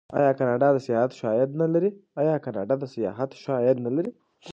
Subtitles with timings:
[0.17, 1.11] آیا کاناډا د سیاحت
[3.41, 4.09] ښه عاید نلري؟